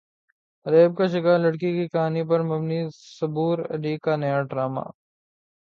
[0.65, 4.83] rape کا شکار لڑکی کی کہانی پر مبنی صبور علی کا نیا ڈراما